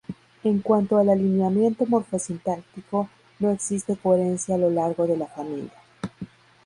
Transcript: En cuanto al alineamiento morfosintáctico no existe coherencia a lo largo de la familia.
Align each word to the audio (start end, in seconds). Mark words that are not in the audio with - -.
En 0.43 0.61
cuanto 0.63 0.97
al 0.97 1.09
alineamiento 1.09 1.85
morfosintáctico 1.85 3.07
no 3.37 3.51
existe 3.51 3.95
coherencia 3.95 4.55
a 4.55 4.57
lo 4.57 4.71
largo 4.71 5.05
de 5.05 5.15
la 5.15 5.27
familia. 5.27 5.73